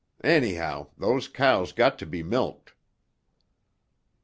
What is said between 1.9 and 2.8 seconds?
to be milked."